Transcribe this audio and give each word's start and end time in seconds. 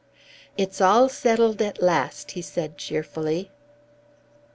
"It's 0.57 0.81
all 0.81 1.09
settled 1.09 1.61
at 1.61 1.79
last," 1.79 2.31
he 2.31 2.41
said 2.41 2.75
cheerfully. 2.79 3.51